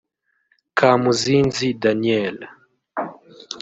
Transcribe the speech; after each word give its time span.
Kamuzinzi 0.77 1.67
Daniel 1.81 2.37